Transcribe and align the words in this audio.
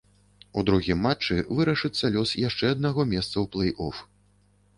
У 0.61 0.61
другім 0.69 1.03
матчы 1.07 1.37
вырашыцца 1.59 2.11
лёс 2.15 2.33
яшчэ 2.47 2.65
аднаго 2.77 3.07
месца 3.13 3.33
ў 3.35 3.45
плэй-оф. 3.59 3.95